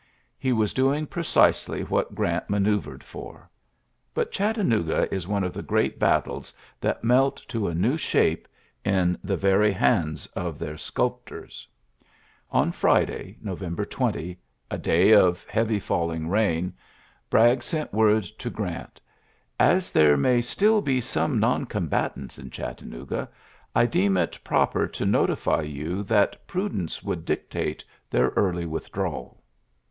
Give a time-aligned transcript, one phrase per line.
[0.39, 3.51] He was doing precisely what Grant manoeuvred for.
[4.15, 8.47] But Chattanooga is one of the great battles that melt to a new shape
[8.83, 11.67] in the very hands of their sculptors.
[11.71, 12.49] iiorary v^oiu yy*"' 90 ULYSSES S.
[12.49, 12.59] GEAIH?
[12.59, 14.37] On Friday, November 20,
[14.71, 16.73] a da heavy Mling rain,
[17.29, 18.99] Bragg sent woi Grant,
[19.59, 23.29] "As there may still be some combatants in Chattanooga,
[23.75, 24.09] I dee
[24.43, 29.43] proper to notify yon that prudence "w dictate their early withdrawal.''